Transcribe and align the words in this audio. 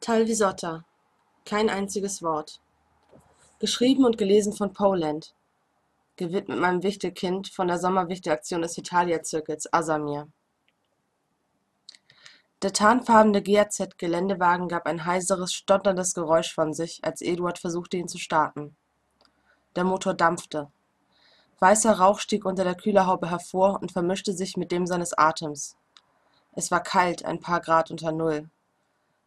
Talvisotta. 0.00 0.86
Kein 1.44 1.68
einziges 1.68 2.22
Wort. 2.22 2.62
Geschrieben 3.58 4.06
und 4.06 4.16
gelesen 4.16 4.54
von 4.54 4.72
Poland. 4.72 5.34
Gewidmet 6.16 6.58
meinem 6.58 6.82
Wichtelkind 6.82 7.48
von 7.48 7.68
der 7.68 7.78
Sommerwichteaktion 7.78 8.62
des 8.62 8.78
Italia-Zirkels 8.78 9.70
Asamir. 9.74 10.28
Der 12.62 12.72
tarnfarbene 12.72 13.42
GAZ-Geländewagen 13.42 14.68
gab 14.68 14.86
ein 14.86 15.04
heiseres, 15.04 15.52
stotterndes 15.52 16.14
Geräusch 16.14 16.54
von 16.54 16.72
sich, 16.72 17.00
als 17.04 17.20
Eduard 17.20 17.58
versuchte, 17.58 17.98
ihn 17.98 18.08
zu 18.08 18.16
starten. 18.16 18.74
Der 19.76 19.84
Motor 19.84 20.14
dampfte. 20.14 20.70
Weißer 21.58 21.92
Rauch 21.92 22.20
stieg 22.20 22.46
unter 22.46 22.64
der 22.64 22.74
Kühlerhaube 22.74 23.28
hervor 23.28 23.82
und 23.82 23.92
vermischte 23.92 24.32
sich 24.32 24.56
mit 24.56 24.72
dem 24.72 24.86
seines 24.86 25.12
Atems. 25.12 25.76
Es 26.52 26.70
war 26.70 26.82
kalt, 26.82 27.26
ein 27.26 27.40
paar 27.40 27.60
Grad 27.60 27.90
unter 27.90 28.12
Null. 28.12 28.48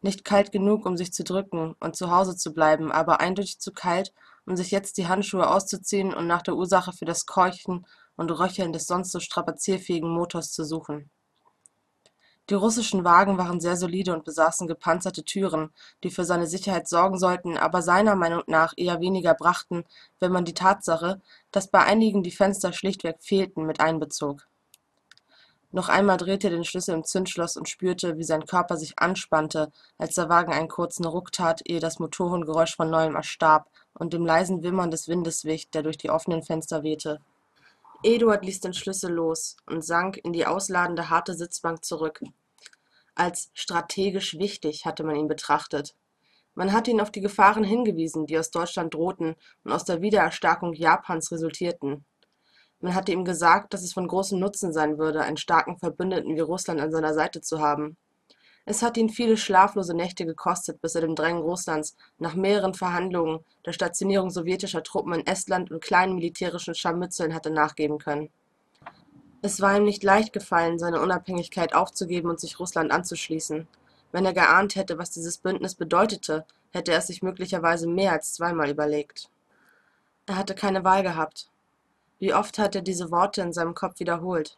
Nicht 0.04 0.22
kalt 0.22 0.52
genug, 0.52 0.84
um 0.84 0.98
sich 0.98 1.14
zu 1.14 1.24
drücken 1.24 1.76
und 1.80 1.96
zu 1.96 2.10
Hause 2.10 2.36
zu 2.36 2.52
bleiben, 2.52 2.92
aber 2.92 3.20
eindeutig 3.20 3.58
zu 3.58 3.72
kalt, 3.72 4.12
um 4.44 4.54
sich 4.54 4.70
jetzt 4.70 4.98
die 4.98 5.08
Handschuhe 5.08 5.48
auszuziehen 5.48 6.12
und 6.12 6.26
nach 6.26 6.42
der 6.42 6.56
Ursache 6.56 6.92
für 6.92 7.06
das 7.06 7.24
Keuchen 7.24 7.86
und 8.14 8.30
Röcheln 8.30 8.74
des 8.74 8.86
sonst 8.86 9.12
so 9.12 9.18
strapazierfähigen 9.18 10.10
Motors 10.10 10.52
zu 10.52 10.62
suchen. 10.62 11.08
Die 12.50 12.54
russischen 12.54 13.02
Wagen 13.02 13.38
waren 13.38 13.60
sehr 13.60 13.78
solide 13.78 14.12
und 14.12 14.26
besaßen 14.26 14.68
gepanzerte 14.68 15.24
Türen, 15.24 15.70
die 16.02 16.10
für 16.10 16.26
seine 16.26 16.46
Sicherheit 16.46 16.86
sorgen 16.86 17.18
sollten, 17.18 17.56
aber 17.56 17.80
seiner 17.80 18.14
Meinung 18.14 18.42
nach 18.46 18.74
eher 18.76 19.00
weniger 19.00 19.32
brachten, 19.32 19.84
wenn 20.20 20.32
man 20.32 20.44
die 20.44 20.52
Tatsache, 20.52 21.22
dass 21.50 21.70
bei 21.70 21.82
einigen 21.82 22.22
die 22.22 22.30
Fenster 22.30 22.74
schlichtweg 22.74 23.22
fehlten, 23.22 23.64
mit 23.64 23.80
einbezog. 23.80 24.46
Noch 25.74 25.88
einmal 25.88 26.18
drehte 26.18 26.46
er 26.46 26.50
den 26.52 26.62
Schlüssel 26.62 26.94
im 26.94 27.02
Zündschloss 27.02 27.56
und 27.56 27.68
spürte, 27.68 28.16
wie 28.16 28.22
sein 28.22 28.46
Körper 28.46 28.76
sich 28.76 28.96
anspannte, 29.00 29.72
als 29.98 30.14
der 30.14 30.28
Wagen 30.28 30.52
einen 30.52 30.68
kurzen 30.68 31.04
Ruck 31.04 31.32
tat, 31.32 31.62
ehe 31.64 31.80
das 31.80 31.98
Motorengeräusch 31.98 32.76
von 32.76 32.90
neuem 32.90 33.16
erstarb 33.16 33.68
und 33.92 34.12
dem 34.12 34.24
leisen 34.24 34.62
Wimmern 34.62 34.92
des 34.92 35.08
Windes 35.08 35.44
wich, 35.44 35.70
der 35.70 35.82
durch 35.82 35.98
die 35.98 36.10
offenen 36.10 36.44
Fenster 36.44 36.84
wehte. 36.84 37.18
Eduard 38.04 38.44
ließ 38.44 38.60
den 38.60 38.72
Schlüssel 38.72 39.12
los 39.12 39.56
und 39.66 39.84
sank 39.84 40.16
in 40.22 40.32
die 40.32 40.46
ausladende 40.46 41.10
harte 41.10 41.34
Sitzbank 41.34 41.84
zurück. 41.84 42.22
Als 43.16 43.50
strategisch 43.52 44.38
wichtig 44.38 44.86
hatte 44.86 45.02
man 45.02 45.16
ihn 45.16 45.26
betrachtet. 45.26 45.96
Man 46.54 46.72
hatte 46.72 46.92
ihn 46.92 47.00
auf 47.00 47.10
die 47.10 47.20
Gefahren 47.20 47.64
hingewiesen, 47.64 48.26
die 48.26 48.38
aus 48.38 48.52
Deutschland 48.52 48.94
drohten 48.94 49.34
und 49.64 49.72
aus 49.72 49.84
der 49.84 50.02
Wiedererstarkung 50.02 50.72
Japans 50.72 51.32
resultierten. 51.32 52.04
Man 52.84 52.94
hatte 52.94 53.12
ihm 53.12 53.24
gesagt, 53.24 53.72
dass 53.72 53.82
es 53.82 53.94
von 53.94 54.06
großem 54.06 54.38
Nutzen 54.38 54.70
sein 54.70 54.98
würde, 54.98 55.22
einen 55.22 55.38
starken 55.38 55.78
Verbündeten 55.78 56.36
wie 56.36 56.40
Russland 56.40 56.82
an 56.82 56.92
seiner 56.92 57.14
Seite 57.14 57.40
zu 57.40 57.60
haben. 57.60 57.96
Es 58.66 58.82
hatte 58.82 59.00
ihn 59.00 59.08
viele 59.08 59.38
schlaflose 59.38 59.94
Nächte 59.94 60.26
gekostet, 60.26 60.82
bis 60.82 60.94
er 60.94 61.00
dem 61.00 61.14
Drängen 61.14 61.40
Russlands 61.40 61.96
nach 62.18 62.34
mehreren 62.34 62.74
Verhandlungen, 62.74 63.42
der 63.64 63.72
Stationierung 63.72 64.28
sowjetischer 64.28 64.82
Truppen 64.82 65.14
in 65.14 65.26
Estland 65.26 65.70
und 65.70 65.82
kleinen 65.82 66.16
militärischen 66.16 66.74
Scharmützeln 66.74 67.32
hatte 67.32 67.48
nachgeben 67.48 67.96
können. 67.96 68.28
Es 69.40 69.62
war 69.62 69.78
ihm 69.78 69.84
nicht 69.84 70.02
leicht 70.02 70.34
gefallen, 70.34 70.78
seine 70.78 71.00
Unabhängigkeit 71.00 71.74
aufzugeben 71.74 72.28
und 72.28 72.38
sich 72.38 72.60
Russland 72.60 72.92
anzuschließen. 72.92 73.66
Wenn 74.12 74.26
er 74.26 74.34
geahnt 74.34 74.76
hätte, 74.76 74.98
was 74.98 75.10
dieses 75.10 75.38
Bündnis 75.38 75.74
bedeutete, 75.74 76.44
hätte 76.70 76.92
er 76.92 76.98
es 76.98 77.06
sich 77.06 77.22
möglicherweise 77.22 77.88
mehr 77.88 78.12
als 78.12 78.34
zweimal 78.34 78.68
überlegt. 78.68 79.30
Er 80.26 80.36
hatte 80.36 80.54
keine 80.54 80.84
Wahl 80.84 81.02
gehabt. 81.02 81.48
Wie 82.18 82.34
oft 82.34 82.58
hat 82.58 82.74
er 82.74 82.82
diese 82.82 83.10
Worte 83.10 83.42
in 83.42 83.52
seinem 83.52 83.74
Kopf 83.74 84.00
wiederholt? 84.00 84.56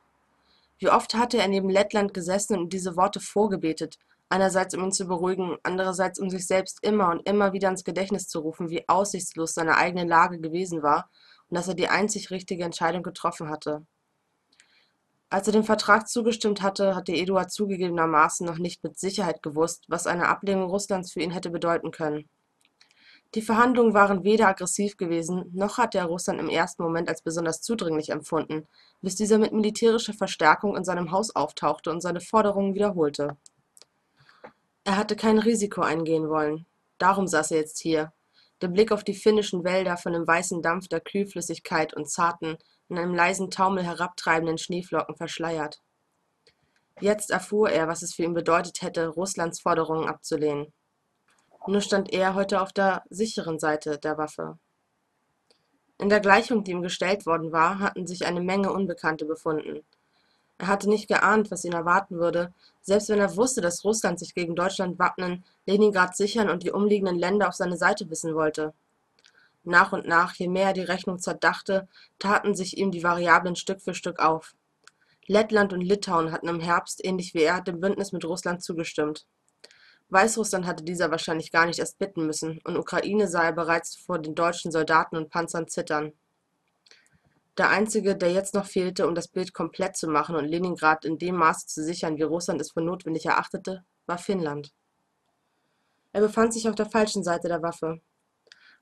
Wie 0.78 0.90
oft 0.90 1.14
hatte 1.14 1.38
er 1.38 1.48
neben 1.48 1.70
Lettland 1.70 2.12
gesessen 2.12 2.58
und 2.58 2.72
diese 2.72 2.96
Worte 2.96 3.20
vorgebetet, 3.20 3.98
einerseits 4.28 4.74
um 4.74 4.84
ihn 4.84 4.92
zu 4.92 5.06
beruhigen, 5.06 5.56
andererseits 5.62 6.18
um 6.18 6.28
sich 6.28 6.46
selbst 6.46 6.78
immer 6.82 7.10
und 7.10 7.26
immer 7.28 7.52
wieder 7.52 7.70
ins 7.70 7.84
Gedächtnis 7.84 8.28
zu 8.28 8.40
rufen, 8.40 8.68
wie 8.68 8.86
aussichtslos 8.88 9.54
seine 9.54 9.76
eigene 9.76 10.04
Lage 10.04 10.38
gewesen 10.38 10.82
war 10.82 11.08
und 11.48 11.56
dass 11.56 11.68
er 11.68 11.74
die 11.74 11.88
einzig 11.88 12.30
richtige 12.30 12.64
Entscheidung 12.64 13.02
getroffen 13.02 13.48
hatte. 13.48 13.86
Als 15.28 15.48
er 15.48 15.52
dem 15.52 15.64
Vertrag 15.64 16.08
zugestimmt 16.08 16.62
hatte, 16.62 16.94
hatte 16.94 17.12
Eduard 17.12 17.50
zugegebenermaßen 17.50 18.46
noch 18.46 18.58
nicht 18.58 18.84
mit 18.84 18.98
Sicherheit 18.98 19.42
gewusst, 19.42 19.84
was 19.88 20.06
eine 20.06 20.28
Ablehnung 20.28 20.70
Russlands 20.70 21.12
für 21.12 21.20
ihn 21.20 21.32
hätte 21.32 21.50
bedeuten 21.50 21.90
können. 21.90 22.28
Die 23.34 23.42
Verhandlungen 23.42 23.92
waren 23.92 24.24
weder 24.24 24.48
aggressiv 24.48 24.96
gewesen, 24.96 25.50
noch 25.52 25.78
hatte 25.78 25.98
er 25.98 26.06
Russland 26.06 26.40
im 26.40 26.48
ersten 26.48 26.82
Moment 26.82 27.08
als 27.08 27.22
besonders 27.22 27.60
zudringlich 27.60 28.10
empfunden, 28.10 28.66
bis 29.02 29.16
dieser 29.16 29.38
mit 29.38 29.52
militärischer 29.52 30.14
Verstärkung 30.14 30.76
in 30.76 30.84
seinem 30.84 31.10
Haus 31.10 31.34
auftauchte 31.34 31.90
und 31.90 32.00
seine 32.00 32.20
Forderungen 32.20 32.74
wiederholte. 32.74 33.36
Er 34.84 34.96
hatte 34.96 35.16
kein 35.16 35.38
Risiko 35.38 35.82
eingehen 35.82 36.28
wollen. 36.28 36.64
Darum 36.98 37.26
saß 37.26 37.50
er 37.50 37.58
jetzt 37.58 37.80
hier, 37.80 38.12
der 38.62 38.68
Blick 38.68 38.90
auf 38.92 39.04
die 39.04 39.14
finnischen 39.14 39.64
Wälder 39.64 39.96
von 39.96 40.12
dem 40.12 40.26
weißen 40.26 40.62
Dampf 40.62 40.88
der 40.88 41.00
Kühlflüssigkeit 41.00 41.92
und 41.92 42.08
zarten, 42.08 42.56
in 42.88 42.96
einem 42.96 43.14
leisen 43.14 43.50
Taumel 43.50 43.84
herabtreibenden 43.84 44.58
Schneeflocken 44.58 45.16
verschleiert. 45.16 45.82
Jetzt 47.00 47.30
erfuhr 47.30 47.68
er, 47.68 47.88
was 47.88 48.02
es 48.02 48.14
für 48.14 48.22
ihn 48.22 48.32
bedeutet 48.32 48.80
hätte, 48.80 49.08
Russlands 49.08 49.60
Forderungen 49.60 50.08
abzulehnen. 50.08 50.72
Nur 51.66 51.80
stand 51.80 52.12
er 52.12 52.34
heute 52.34 52.60
auf 52.60 52.72
der 52.72 53.02
sicheren 53.10 53.58
Seite 53.58 53.98
der 53.98 54.18
Waffe. 54.18 54.58
In 55.98 56.08
der 56.08 56.20
Gleichung, 56.20 56.62
die 56.62 56.72
ihm 56.72 56.82
gestellt 56.82 57.26
worden 57.26 57.52
war, 57.52 57.78
hatten 57.78 58.06
sich 58.06 58.26
eine 58.26 58.40
Menge 58.40 58.72
Unbekannte 58.72 59.24
befunden. 59.24 59.84
Er 60.58 60.68
hatte 60.68 60.88
nicht 60.88 61.08
geahnt, 61.08 61.50
was 61.50 61.64
ihn 61.64 61.72
erwarten 61.72 62.18
würde, 62.18 62.52
selbst 62.82 63.08
wenn 63.08 63.18
er 63.18 63.36
wusste, 63.36 63.60
dass 63.60 63.84
Russland 63.84 64.18
sich 64.18 64.34
gegen 64.34 64.54
Deutschland 64.54 64.98
wappnen, 64.98 65.44
Leningrad 65.66 66.16
sichern 66.16 66.48
und 66.48 66.62
die 66.62 66.70
umliegenden 66.70 67.18
Länder 67.18 67.48
auf 67.48 67.54
seine 67.54 67.76
Seite 67.76 68.08
wissen 68.10 68.34
wollte. 68.34 68.72
Nach 69.64 69.92
und 69.92 70.06
nach, 70.06 70.34
je 70.34 70.48
mehr 70.48 70.68
er 70.68 70.72
die 70.72 70.82
Rechnung 70.82 71.18
zerdachte, 71.18 71.88
taten 72.18 72.54
sich 72.54 72.78
ihm 72.78 72.90
die 72.92 73.02
Variablen 73.02 73.56
Stück 73.56 73.82
für 73.82 73.94
Stück 73.94 74.20
auf. 74.20 74.54
Lettland 75.26 75.72
und 75.72 75.80
Litauen 75.80 76.30
hatten 76.30 76.48
im 76.48 76.60
Herbst, 76.60 77.04
ähnlich 77.04 77.34
wie 77.34 77.42
er, 77.42 77.60
dem 77.60 77.80
Bündnis 77.80 78.12
mit 78.12 78.24
Russland 78.24 78.62
zugestimmt. 78.62 79.26
Weißrussland 80.08 80.66
hatte 80.66 80.84
dieser 80.84 81.10
wahrscheinlich 81.10 81.50
gar 81.50 81.66
nicht 81.66 81.78
erst 81.78 81.98
bitten 81.98 82.26
müssen, 82.26 82.60
und 82.64 82.76
Ukraine 82.76 83.26
sah 83.28 83.44
er 83.44 83.52
bereits 83.52 83.96
vor 83.96 84.18
den 84.18 84.34
deutschen 84.34 84.70
Soldaten 84.70 85.16
und 85.16 85.30
Panzern 85.30 85.68
zittern. 85.68 86.12
Der 87.58 87.70
einzige, 87.70 88.16
der 88.16 88.32
jetzt 88.32 88.54
noch 88.54 88.66
fehlte, 88.66 89.06
um 89.06 89.14
das 89.14 89.28
Bild 89.28 89.54
komplett 89.54 89.96
zu 89.96 90.08
machen 90.08 90.36
und 90.36 90.44
Leningrad 90.44 91.04
in 91.04 91.18
dem 91.18 91.36
Maße 91.36 91.66
zu 91.66 91.82
sichern, 91.82 92.18
wie 92.18 92.22
Russland 92.22 92.60
es 92.60 92.72
für 92.72 92.82
notwendig 92.82 93.26
erachtete, 93.26 93.84
war 94.04 94.18
Finnland. 94.18 94.72
Er 96.12 96.20
befand 96.20 96.52
sich 96.52 96.68
auf 96.68 96.74
der 96.74 96.86
falschen 96.86 97.24
Seite 97.24 97.48
der 97.48 97.62
Waffe. 97.62 98.00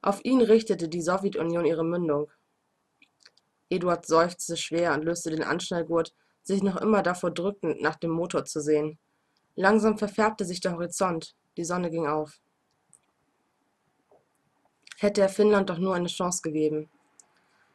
Auf 0.02 0.24
ihn 0.24 0.40
richtete 0.40 0.88
die 0.88 1.02
Sowjetunion 1.02 1.64
ihre 1.64 1.84
Mündung. 1.84 2.30
Eduard 3.70 4.06
seufzte 4.06 4.56
schwer 4.56 4.92
und 4.92 5.04
löste 5.04 5.30
den 5.30 5.42
Anschnallgurt, 5.42 6.14
sich 6.42 6.62
noch 6.62 6.76
immer 6.76 7.02
davor 7.02 7.30
drückend, 7.30 7.80
nach 7.80 7.96
dem 7.96 8.10
Motor 8.10 8.44
zu 8.44 8.60
sehen. 8.60 8.98
Langsam 9.56 9.98
verfärbte 9.98 10.44
sich 10.44 10.60
der 10.60 10.72
Horizont, 10.72 11.34
die 11.56 11.64
Sonne 11.64 11.90
ging 11.90 12.06
auf. 12.06 12.40
Hätte 14.98 15.20
er 15.20 15.28
Finnland 15.28 15.70
doch 15.70 15.78
nur 15.78 15.94
eine 15.94 16.08
Chance 16.08 16.42
gegeben. 16.42 16.88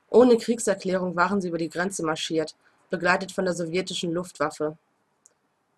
Ohne 0.09 0.37
Kriegserklärung 0.37 1.15
waren 1.15 1.41
sie 1.41 1.49
über 1.49 1.57
die 1.57 1.69
Grenze 1.69 2.03
marschiert, 2.03 2.55
begleitet 2.89 3.31
von 3.31 3.45
der 3.45 3.53
sowjetischen 3.53 4.11
Luftwaffe. 4.11 4.77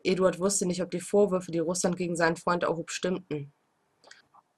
Eduard 0.03 0.39
wusste 0.39 0.65
nicht, 0.65 0.81
ob 0.81 0.89
die 0.89 1.01
Vorwürfe, 1.01 1.51
die 1.51 1.59
Russland 1.59 1.97
gegen 1.97 2.15
seinen 2.15 2.37
Freund 2.37 2.63
erhob, 2.63 2.89
stimmten. 2.91 3.51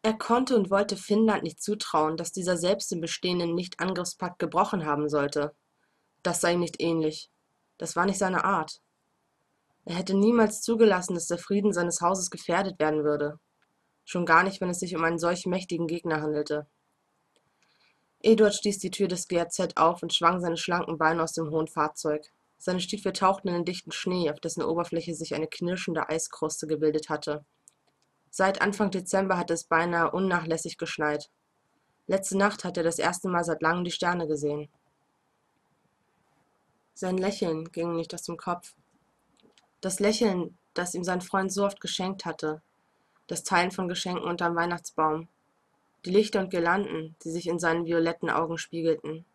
Er 0.04 0.14
konnte 0.14 0.56
und 0.56 0.70
wollte 0.70 0.98
Finnland 0.98 1.44
nicht 1.44 1.62
zutrauen, 1.62 2.18
dass 2.18 2.32
dieser 2.32 2.58
selbst 2.58 2.92
den 2.92 3.02
bestehenden 3.02 3.56
Nicht-Angriffspakt 3.56 4.38
gebrochen 4.38 4.86
haben 4.86 5.10
sollte. 5.10 5.56
Das 6.22 6.42
sei 6.42 6.54
ihm 6.54 6.60
nicht 6.60 6.82
ähnlich. 6.82 7.30
Das 7.78 7.96
war 7.96 8.06
nicht 8.06 8.20
seine 8.20 8.44
Art. 8.44 8.82
Er 9.86 9.96
hätte 9.96 10.14
niemals 10.16 10.62
zugelassen, 10.62 11.14
dass 11.14 11.28
der 11.28 11.38
Frieden 11.38 11.74
seines 11.74 12.02
Hauses 12.02 12.30
gefährdet 12.30 12.80
werden 12.80 13.04
würde. 13.04 13.40
Schon 14.06 14.26
gar 14.26 14.44
nicht, 14.44 14.62
wenn 14.62 14.70
es 14.70 14.80
sich 14.80 14.96
um 14.96 15.04
einen 15.04 15.20
solch 15.20 15.46
mächtigen 15.46 15.88
Gegner 15.88 16.22
handelte. 16.22 16.68
Eduard 18.22 18.54
stieß 18.56 18.80
die 18.80 18.92
Tür 18.92 19.10
des 19.10 19.28
GRZ 19.28 19.76
auf 19.76 20.02
und 20.02 20.14
schwang 20.14 20.40
seine 20.40 20.56
schlanken 20.56 20.98
Beine 20.98 21.22
aus 21.22 21.34
dem 21.34 21.50
hohen 21.52 21.68
Fahrzeug. 21.68 22.32
Seine 22.58 22.80
Stiefel 22.80 23.12
tauchten 23.12 23.50
in 23.50 23.56
den 23.56 23.66
dichten 23.66 23.92
Schnee, 23.92 24.32
auf 24.32 24.40
dessen 24.40 24.64
Oberfläche 24.64 25.14
sich 25.14 25.36
eine 25.36 25.48
knirschende 25.48 26.08
Eiskruste 26.08 26.66
gebildet 26.66 27.10
hatte. 27.10 27.44
Seit 28.30 28.62
Anfang 28.62 28.90
Dezember 28.90 29.38
hatte 29.38 29.54
es 29.54 29.66
beinahe 29.66 30.12
unnachlässig 30.12 30.78
geschneit. 30.78 31.30
Letzte 32.08 32.38
Nacht 32.38 32.64
hatte 32.64 32.80
er 32.80 32.86
das 32.86 33.00
erste 33.00 33.28
Mal 33.28 33.44
seit 33.44 33.62
langem 33.62 33.84
die 33.84 33.92
Sterne 33.92 34.28
gesehen. 34.28 34.70
Sein 36.94 37.18
Lächeln 37.18 37.72
ging 37.72 37.96
nicht 37.96 38.14
aus 38.14 38.24
dem 38.24 38.38
Kopf. 38.38 38.74
Das 39.84 40.00
Lächeln, 40.00 40.58
das 40.74 40.94
ihm 40.94 41.04
sein 41.04 41.20
Freund 41.20 41.52
so 41.52 41.66
oft 41.66 41.82
geschenkt 41.82 42.24
hatte, 42.24 42.62
das 43.28 43.44
Teilen 43.44 43.70
von 43.70 43.90
Geschenken 43.90 44.24
unterm 44.24 44.56
Weihnachtsbaum, 44.56 45.28
die 46.06 46.10
Lichter 46.10 46.40
und 46.40 46.52
Girlanden, 46.52 47.18
die 47.22 47.30
sich 47.30 47.48
in 47.48 47.60
seinen 47.60 47.86
violetten 47.86 48.30
Augen 48.30 48.58
spiegelten, 48.58 49.26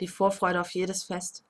die 0.00 0.08
Vorfreude 0.08 0.60
auf 0.60 0.70
jedes 0.70 1.04
Fest. 1.04 1.44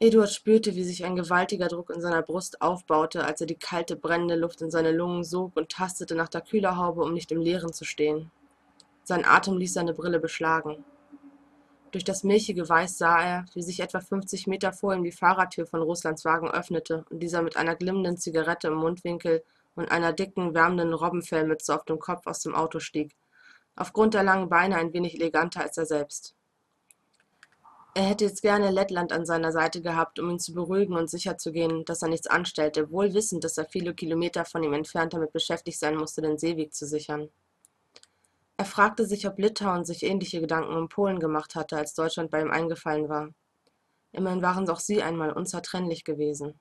Eduard 0.00 0.32
spürte, 0.32 0.74
wie 0.74 0.82
sich 0.82 1.04
ein 1.04 1.14
gewaltiger 1.14 1.68
Druck 1.68 1.90
in 1.90 2.00
seiner 2.00 2.22
Brust 2.22 2.60
aufbaute, 2.60 3.24
als 3.24 3.40
er 3.40 3.46
die 3.46 3.54
kalte, 3.54 3.94
brennende 3.94 4.34
Luft 4.34 4.60
in 4.60 4.72
seine 4.72 4.90
Lungen 4.90 5.22
sog 5.22 5.56
und 5.56 5.70
tastete 5.70 6.16
nach 6.16 6.28
der 6.28 6.40
Kühlerhaube, 6.40 7.02
um 7.04 7.14
nicht 7.14 7.30
im 7.30 7.40
Leeren 7.40 7.72
zu 7.72 7.84
stehen. 7.84 8.32
Sein 9.04 9.24
Atem 9.24 9.58
ließ 9.58 9.74
seine 9.74 9.94
Brille 9.94 10.18
beschlagen. 10.18 10.84
Durch 11.94 12.02
das 12.02 12.24
milchige 12.24 12.68
Weiß 12.68 12.98
sah 12.98 13.22
er, 13.22 13.46
wie 13.54 13.62
sich 13.62 13.78
etwa 13.78 14.00
50 14.00 14.48
Meter 14.48 14.72
vor 14.72 14.96
ihm 14.96 15.04
die 15.04 15.12
Fahrertür 15.12 15.64
von 15.64 15.80
Russlands 15.80 16.24
Wagen 16.24 16.50
öffnete 16.50 17.04
und 17.08 17.20
dieser 17.20 17.40
mit 17.40 17.56
einer 17.56 17.76
glimmenden 17.76 18.16
Zigarette 18.16 18.66
im 18.66 18.74
Mundwinkel 18.74 19.44
und 19.76 19.92
einer 19.92 20.12
dicken, 20.12 20.54
wärmenden 20.54 20.92
Robbenfellmütze 20.92 21.72
auf 21.72 21.84
dem 21.84 22.00
Kopf 22.00 22.26
aus 22.26 22.40
dem 22.40 22.52
Auto 22.52 22.80
stieg, 22.80 23.14
aufgrund 23.76 24.14
der 24.14 24.24
langen 24.24 24.48
Beine 24.48 24.74
ein 24.74 24.92
wenig 24.92 25.14
eleganter 25.14 25.60
als 25.60 25.78
er 25.78 25.86
selbst. 25.86 26.34
Er 27.94 28.02
hätte 28.02 28.24
jetzt 28.24 28.42
gerne 28.42 28.72
Lettland 28.72 29.12
an 29.12 29.24
seiner 29.24 29.52
Seite 29.52 29.80
gehabt, 29.80 30.18
um 30.18 30.30
ihn 30.30 30.40
zu 30.40 30.52
beruhigen 30.52 30.96
und 30.96 31.08
sicherzugehen, 31.08 31.84
dass 31.84 32.02
er 32.02 32.08
nichts 32.08 32.26
anstellte, 32.26 32.90
wohl 32.90 33.14
wissend, 33.14 33.44
dass 33.44 33.56
er 33.56 33.66
viele 33.66 33.94
Kilometer 33.94 34.44
von 34.44 34.64
ihm 34.64 34.72
entfernt 34.72 35.12
damit 35.14 35.32
beschäftigt 35.32 35.78
sein 35.78 35.94
musste, 35.94 36.22
den 36.22 36.38
Seeweg 36.38 36.74
zu 36.74 36.88
sichern. 36.88 37.28
Er 38.56 38.64
fragte 38.64 39.04
sich, 39.06 39.26
ob 39.26 39.38
Litauen 39.38 39.84
sich 39.84 40.04
ähnliche 40.04 40.40
Gedanken 40.40 40.74
um 40.74 40.88
Polen 40.88 41.18
gemacht 41.18 41.54
hatte, 41.54 41.76
als 41.76 41.94
Deutschland 41.94 42.30
bei 42.30 42.40
ihm 42.40 42.50
eingefallen 42.50 43.08
war. 43.08 43.30
Immerhin 44.12 44.42
waren 44.42 44.68
auch 44.70 44.78
sie 44.78 45.02
einmal 45.02 45.32
unzertrennlich 45.32 46.04
gewesen. 46.04 46.60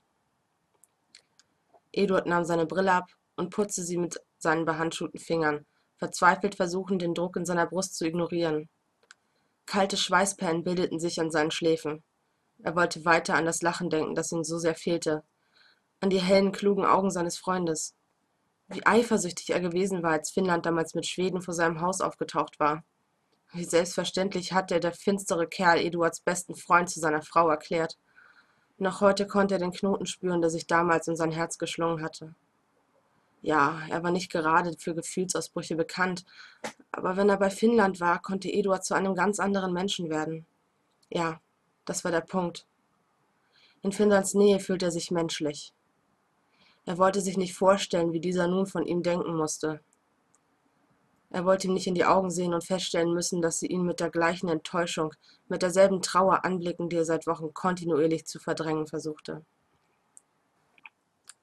Eduard 1.91 2.25
nahm 2.25 2.45
seine 2.45 2.65
Brille 2.65 2.93
ab 2.93 3.11
und 3.35 3.51
putzte 3.51 3.83
sie 3.83 3.97
mit 3.97 4.19
seinen 4.39 4.65
behandschuhten 4.65 5.19
Fingern, 5.19 5.65
verzweifelt 5.97 6.55
versuchend, 6.55 7.03
den 7.03 7.13
Druck 7.13 7.35
in 7.35 7.45
seiner 7.45 7.67
Brust 7.67 7.95
zu 7.95 8.05
ignorieren. 8.05 8.69
Kalte 9.67 9.95
Schweißperlen 9.95 10.63
bildeten 10.63 10.99
sich 10.99 11.19
an 11.19 11.29
seinen 11.29 11.51
Schläfen. 11.51 12.03
Er 12.63 12.75
wollte 12.75 13.05
weiter 13.05 13.35
an 13.35 13.45
das 13.45 13.61
Lachen 13.61 13.91
denken, 13.91 14.15
das 14.15 14.31
ihm 14.31 14.43
so 14.43 14.57
sehr 14.57 14.75
fehlte, 14.75 15.23
an 15.99 16.09
die 16.09 16.21
hellen, 16.21 16.51
klugen 16.51 16.85
Augen 16.85 17.11
seines 17.11 17.37
Freundes. 17.37 17.95
Wie 18.67 18.85
eifersüchtig 18.85 19.49
er 19.51 19.59
gewesen 19.59 20.03
war, 20.03 20.11
als 20.11 20.31
Finnland 20.31 20.65
damals 20.65 20.95
mit 20.95 21.05
Schweden 21.05 21.41
vor 21.41 21.53
seinem 21.53 21.81
Haus 21.81 22.01
aufgetaucht 22.01 22.59
war. 22.59 22.83
Wie 23.53 23.65
selbstverständlich 23.65 24.53
hatte 24.53 24.79
der 24.79 24.93
finstere 24.93 25.47
Kerl 25.47 25.79
Eduards 25.79 26.21
besten 26.21 26.55
Freund 26.55 26.89
zu 26.89 26.99
seiner 26.99 27.21
Frau 27.21 27.49
erklärt. 27.49 27.97
Noch 28.77 29.01
heute 29.01 29.27
konnte 29.27 29.55
er 29.55 29.59
den 29.59 29.71
Knoten 29.71 30.07
spüren, 30.07 30.41
der 30.41 30.49
sich 30.49 30.65
damals 30.65 31.07
in 31.07 31.15
sein 31.15 31.31
Herz 31.31 31.57
geschlungen 31.59 32.01
hatte. 32.01 32.33
Ja, 33.43 33.81
er 33.89 34.01
war 34.03 34.11
nicht 34.11 34.31
gerade 34.31 34.73
für 34.79 34.95
Gefühlsausbrüche 34.95 35.75
bekannt, 35.75 36.23
aber 36.91 37.17
wenn 37.17 37.29
er 37.29 37.37
bei 37.37 37.49
Finnland 37.49 37.99
war, 37.99 38.21
konnte 38.21 38.51
Eduard 38.51 38.85
zu 38.85 38.95
einem 38.95 39.15
ganz 39.15 39.39
anderen 39.39 39.73
Menschen 39.73 40.09
werden. 40.09 40.45
Ja, 41.09 41.41
das 41.85 42.03
war 42.03 42.11
der 42.11 42.21
Punkt. 42.21 42.65
In 43.81 43.91
Finnlands 43.91 44.33
Nähe 44.33 44.59
fühlte 44.59 44.85
er 44.85 44.91
sich 44.91 45.11
menschlich. 45.11 45.73
Er 46.85 46.97
wollte 46.97 47.21
sich 47.21 47.37
nicht 47.37 47.55
vorstellen, 47.55 48.11
wie 48.11 48.19
dieser 48.19 48.47
nun 48.47 48.67
von 48.67 48.85
ihm 48.85 49.03
denken 49.03 49.35
musste. 49.35 49.79
Er 51.29 51.45
wollte 51.45 51.67
ihm 51.67 51.73
nicht 51.73 51.87
in 51.87 51.95
die 51.95 52.05
Augen 52.05 52.29
sehen 52.29 52.53
und 52.53 52.63
feststellen 52.63 53.13
müssen, 53.13 53.41
dass 53.41 53.59
sie 53.59 53.67
ihn 53.67 53.83
mit 53.83 53.99
der 53.99 54.11
gleichen 54.11 54.49
Enttäuschung, 54.49 55.13
mit 55.47 55.61
derselben 55.61 56.01
Trauer 56.01 56.45
anblicken, 56.45 56.89
die 56.89 56.97
er 56.97 57.05
seit 57.05 57.25
Wochen 57.25 57.53
kontinuierlich 57.53 58.25
zu 58.25 58.39
verdrängen 58.39 58.85
versuchte. 58.85 59.43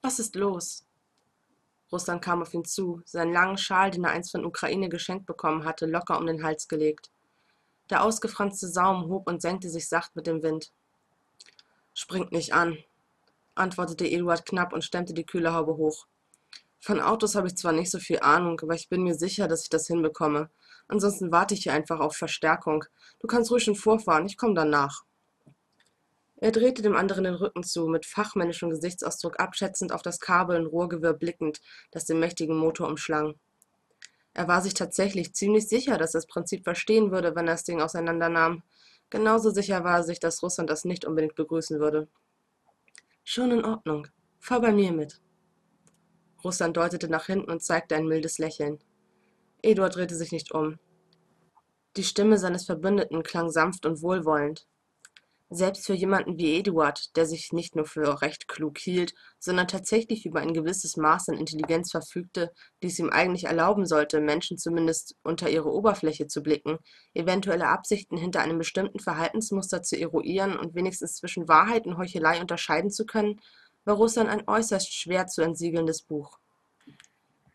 Was 0.02 0.18
ist 0.18 0.36
los? 0.36 0.86
Russland 1.90 2.22
kam 2.22 2.40
auf 2.40 2.54
ihn 2.54 2.64
zu, 2.64 3.02
seinen 3.04 3.32
langen 3.32 3.58
Schal, 3.58 3.90
den 3.90 4.04
er 4.04 4.12
einst 4.12 4.30
von 4.30 4.44
Ukraine 4.44 4.88
geschenkt 4.88 5.26
bekommen 5.26 5.64
hatte, 5.64 5.86
locker 5.86 6.18
um 6.18 6.26
den 6.26 6.44
Hals 6.44 6.68
gelegt. 6.68 7.10
Der 7.90 8.04
ausgefranste 8.04 8.68
Saum 8.68 9.08
hob 9.08 9.26
und 9.26 9.42
senkte 9.42 9.68
sich 9.68 9.88
sacht 9.88 10.14
mit 10.14 10.28
dem 10.28 10.42
Wind. 10.42 10.72
Springt 11.92 12.30
nicht 12.30 12.54
an, 12.54 12.78
antwortete 13.54 14.06
Eduard 14.06 14.46
knapp 14.46 14.72
und 14.72 14.84
stemmte 14.84 15.14
die 15.14 15.26
Kühlerhaube 15.26 15.76
hoch. 15.76 16.06
Von 16.80 17.00
Autos 17.00 17.34
habe 17.34 17.48
ich 17.48 17.56
zwar 17.56 17.72
nicht 17.72 17.90
so 17.90 17.98
viel 17.98 18.20
Ahnung, 18.20 18.58
aber 18.62 18.74
ich 18.74 18.88
bin 18.88 19.02
mir 19.02 19.14
sicher, 19.14 19.48
dass 19.48 19.62
ich 19.62 19.68
das 19.68 19.86
hinbekomme. 19.86 20.50
Ansonsten 20.88 21.30
warte 21.30 21.54
ich 21.54 21.64
hier 21.64 21.74
einfach 21.74 22.00
auf 22.00 22.16
Verstärkung. 22.16 22.84
Du 23.20 23.26
kannst 23.26 23.50
ruhig 23.50 23.64
schon 23.64 23.76
vorfahren, 23.76 24.26
ich 24.26 24.36
komme 24.36 24.54
danach. 24.54 25.04
Er 26.42 26.52
drehte 26.52 26.80
dem 26.80 26.96
anderen 26.96 27.24
den 27.24 27.34
Rücken 27.34 27.62
zu, 27.62 27.86
mit 27.86 28.06
fachmännischem 28.06 28.70
Gesichtsausdruck 28.70 29.38
abschätzend 29.38 29.92
auf 29.92 30.00
das 30.00 30.20
Kabel- 30.20 30.58
und 30.58 30.66
Rohrgewirr 30.68 31.12
blickend, 31.12 31.60
das 31.90 32.06
den 32.06 32.18
mächtigen 32.18 32.56
Motor 32.56 32.88
umschlang. 32.88 33.34
Er 34.32 34.48
war 34.48 34.62
sich 34.62 34.72
tatsächlich 34.72 35.34
ziemlich 35.34 35.68
sicher, 35.68 35.98
dass 35.98 36.14
er 36.14 36.18
das 36.20 36.26
Prinzip 36.26 36.64
verstehen 36.64 37.10
würde, 37.10 37.36
wenn 37.36 37.46
er 37.46 37.54
das 37.54 37.64
Ding 37.64 37.82
auseinandernahm. 37.82 38.62
Genauso 39.10 39.50
sicher 39.50 39.84
war 39.84 39.98
er 39.98 40.02
sich, 40.04 40.18
dass 40.18 40.42
Russland 40.42 40.70
das 40.70 40.86
nicht 40.86 41.04
unbedingt 41.04 41.34
begrüßen 41.34 41.78
würde. 41.78 42.08
Schon 43.32 43.52
in 43.52 43.64
Ordnung. 43.64 44.08
Fahr 44.40 44.60
bei 44.60 44.72
mir 44.72 44.90
mit. 44.90 45.20
Russland 46.42 46.76
deutete 46.76 47.08
nach 47.08 47.26
hinten 47.26 47.48
und 47.48 47.62
zeigte 47.62 47.94
ein 47.94 48.08
mildes 48.08 48.38
Lächeln. 48.38 48.80
Eduard 49.62 49.94
drehte 49.94 50.16
sich 50.16 50.32
nicht 50.32 50.50
um. 50.52 50.80
Die 51.96 52.02
Stimme 52.02 52.38
seines 52.38 52.66
Verbündeten 52.66 53.22
klang 53.22 53.52
sanft 53.52 53.86
und 53.86 54.02
wohlwollend. 54.02 54.66
Selbst 55.52 55.84
für 55.84 55.94
jemanden 55.94 56.38
wie 56.38 56.56
Eduard, 56.56 57.16
der 57.16 57.26
sich 57.26 57.52
nicht 57.52 57.74
nur 57.74 57.84
für 57.84 58.22
recht 58.22 58.46
klug 58.46 58.78
hielt, 58.78 59.14
sondern 59.40 59.66
tatsächlich 59.66 60.24
über 60.24 60.38
ein 60.38 60.54
gewisses 60.54 60.96
Maß 60.96 61.28
an 61.28 61.38
Intelligenz 61.38 61.90
verfügte, 61.90 62.52
die 62.84 62.86
es 62.86 63.00
ihm 63.00 63.10
eigentlich 63.10 63.44
erlauben 63.44 63.84
sollte, 63.84 64.20
Menschen 64.20 64.58
zumindest 64.58 65.16
unter 65.24 65.50
ihre 65.50 65.72
Oberfläche 65.72 66.28
zu 66.28 66.44
blicken, 66.44 66.78
eventuelle 67.14 67.66
Absichten 67.66 68.16
hinter 68.16 68.42
einem 68.42 68.58
bestimmten 68.58 69.00
Verhaltensmuster 69.00 69.82
zu 69.82 69.98
eruieren 69.98 70.56
und 70.56 70.76
wenigstens 70.76 71.16
zwischen 71.16 71.48
Wahrheit 71.48 71.84
und 71.84 71.98
Heuchelei 71.98 72.40
unterscheiden 72.40 72.92
zu 72.92 73.04
können, 73.04 73.40
war 73.84 73.96
Russland 73.96 74.30
ein 74.30 74.46
äußerst 74.46 74.94
schwer 74.94 75.26
zu 75.26 75.42
entsiegelndes 75.42 76.02
Buch. 76.02 76.38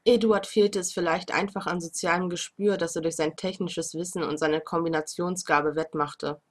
Eduard 0.04 0.48
fehlte 0.48 0.80
es 0.80 0.92
vielleicht 0.92 1.34
einfach 1.34 1.66
an 1.66 1.80
sozialem 1.80 2.30
Gespür, 2.30 2.76
das 2.76 2.98
er 2.98 3.04
durch 3.04 3.16
sein 3.16 3.38
technisches 3.38 3.94
Wissen 3.94 4.22
und 4.22 4.38
seine 4.38 4.60
Kombinationsgabe 4.60 5.78
wettmachte. 5.78 6.42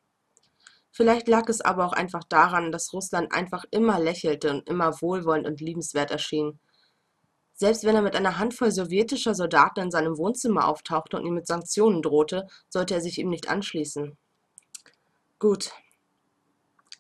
Vielleicht 0.97 1.27
lag 1.27 1.49
es 1.49 1.61
aber 1.61 1.87
auch 1.87 1.93
einfach 1.93 2.23
daran, 2.23 2.71
dass 2.71 2.93
Russland 2.93 3.35
einfach 3.35 3.65
immer 3.73 3.99
lächelte 3.99 4.53
und 4.53 4.69
immer 4.69 5.03
wohlwollend 5.03 5.45
und 5.45 5.61
liebenswert 5.61 6.13
erschien. 6.13 6.61
Selbst 7.53 7.83
wenn 7.83 7.97
er 7.97 8.03
mit 8.03 8.15
einer 8.15 8.39
Handvoll 8.39 8.71
sowjetischer 8.71 9.35
Soldaten 9.35 9.81
in 9.81 9.91
seinem 9.91 10.17
Wohnzimmer 10.17 10.69
auftauchte 10.69 11.17
und 11.17 11.27
ihm 11.27 11.35
mit 11.35 11.49
Sanktionen 11.49 12.01
drohte, 12.01 12.47
sollte 12.69 12.95
er 12.95 13.01
sich 13.01 13.19
ihm 13.19 13.29
nicht 13.29 13.49
anschließen. 13.49 14.17
Gut, 15.41 15.73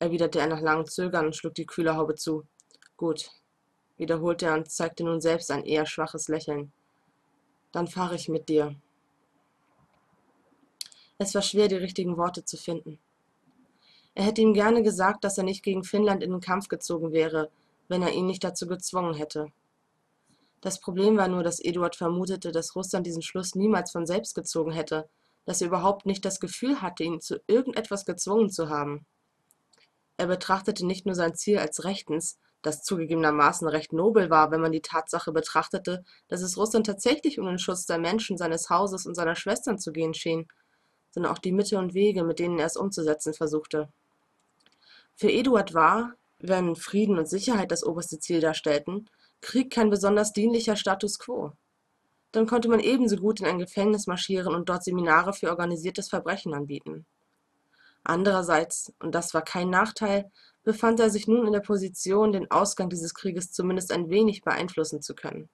erwiderte 0.00 0.40
er 0.40 0.48
nach 0.48 0.60
langem 0.60 0.86
Zögern 0.86 1.26
und 1.26 1.36
schlug 1.36 1.54
die 1.54 1.66
Kühlerhaube 1.66 2.16
zu. 2.16 2.48
Gut, 2.96 3.30
wiederholte 3.96 4.46
er 4.46 4.54
und 4.54 4.72
zeigte 4.72 5.04
nun 5.04 5.20
selbst 5.20 5.52
ein 5.52 5.64
eher 5.64 5.86
schwaches 5.86 6.26
Lächeln. 6.26 6.72
Dann 7.70 7.86
fahre 7.86 8.16
ich 8.16 8.28
mit 8.28 8.48
dir. 8.48 8.74
Es 11.16 11.32
war 11.32 11.42
schwer, 11.42 11.68
die 11.68 11.76
richtigen 11.76 12.16
Worte 12.16 12.44
zu 12.44 12.56
finden. 12.56 12.98
Er 14.14 14.24
hätte 14.24 14.42
ihm 14.42 14.54
gerne 14.54 14.82
gesagt, 14.82 15.24
dass 15.24 15.38
er 15.38 15.44
nicht 15.44 15.64
gegen 15.64 15.82
Finnland 15.82 16.22
in 16.22 16.30
den 16.30 16.40
Kampf 16.40 16.68
gezogen 16.68 17.12
wäre, 17.12 17.50
wenn 17.88 18.02
er 18.02 18.12
ihn 18.12 18.26
nicht 18.26 18.44
dazu 18.44 18.66
gezwungen 18.66 19.14
hätte. 19.14 19.48
Das 20.60 20.80
Problem 20.80 21.16
war 21.16 21.28
nur, 21.28 21.42
dass 21.42 21.60
Eduard 21.60 21.96
vermutete, 21.96 22.52
dass 22.52 22.74
Russland 22.76 23.06
diesen 23.06 23.22
Schluss 23.22 23.54
niemals 23.54 23.90
von 23.90 24.06
selbst 24.06 24.34
gezogen 24.34 24.72
hätte, 24.72 25.08
dass 25.44 25.60
er 25.60 25.66
überhaupt 25.66 26.06
nicht 26.06 26.24
das 26.24 26.40
Gefühl 26.40 26.80
hatte, 26.80 27.04
ihn 27.04 27.20
zu 27.20 27.40
irgendetwas 27.46 28.06
gezwungen 28.06 28.50
zu 28.50 28.70
haben. 28.70 29.04
Er 30.16 30.26
betrachtete 30.26 30.86
nicht 30.86 31.06
nur 31.06 31.14
sein 31.14 31.34
Ziel 31.34 31.58
als 31.58 31.84
rechtens, 31.84 32.38
das 32.62 32.82
zugegebenermaßen 32.82 33.68
recht 33.68 33.92
nobel 33.92 34.30
war, 34.30 34.50
wenn 34.50 34.60
man 34.60 34.72
die 34.72 34.80
Tatsache 34.80 35.32
betrachtete, 35.32 36.02
dass 36.28 36.40
es 36.40 36.56
Russland 36.56 36.86
tatsächlich 36.86 37.38
um 37.38 37.46
den 37.46 37.58
Schutz 37.58 37.84
der 37.84 37.98
Menschen, 37.98 38.38
seines 38.38 38.70
Hauses 38.70 39.04
und 39.06 39.14
seiner 39.14 39.34
Schwestern 39.34 39.78
zu 39.78 39.92
gehen 39.92 40.14
schien, 40.14 40.48
sondern 41.10 41.32
auch 41.32 41.38
die 41.38 41.52
Mittel 41.52 41.78
und 41.78 41.92
Wege, 41.92 42.24
mit 42.24 42.38
denen 42.38 42.58
er 42.58 42.66
es 42.66 42.76
umzusetzen 42.76 43.34
versuchte. 43.34 43.90
Für 45.16 45.30
Eduard 45.30 45.74
war, 45.74 46.14
wenn 46.38 46.76
Frieden 46.76 47.18
und 47.18 47.28
Sicherheit 47.28 47.70
das 47.70 47.84
oberste 47.84 48.18
Ziel 48.18 48.40
darstellten, 48.40 49.08
Krieg 49.40 49.70
kein 49.70 49.90
besonders 49.90 50.32
dienlicher 50.32 50.76
Status 50.76 51.18
quo. 51.18 51.52
Dann 52.32 52.46
konnte 52.46 52.68
man 52.68 52.80
ebenso 52.80 53.16
gut 53.16 53.40
in 53.40 53.46
ein 53.46 53.58
Gefängnis 53.58 54.06
marschieren 54.06 54.54
und 54.54 54.68
dort 54.68 54.82
Seminare 54.82 55.32
für 55.32 55.50
organisiertes 55.50 56.08
Verbrechen 56.08 56.52
anbieten. 56.52 57.06
Andererseits, 58.02 58.92
und 58.98 59.14
das 59.14 59.32
war 59.34 59.42
kein 59.42 59.70
Nachteil, 59.70 60.30
befand 60.62 60.98
er 60.98 61.10
sich 61.10 61.28
nun 61.28 61.46
in 61.46 61.52
der 61.52 61.60
Position, 61.60 62.32
den 62.32 62.50
Ausgang 62.50 62.90
dieses 62.90 63.14
Krieges 63.14 63.52
zumindest 63.52 63.92
ein 63.92 64.10
wenig 64.10 64.42
beeinflussen 64.42 65.00
zu 65.00 65.14
können. 65.14 65.48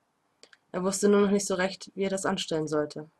Er 0.72 0.82
wusste 0.82 1.08
nur 1.08 1.20
noch 1.20 1.30
nicht 1.30 1.46
so 1.46 1.54
recht, 1.54 1.90
wie 1.94 2.04
er 2.04 2.10
das 2.10 2.26
anstellen 2.26 2.66
sollte. 2.66 3.10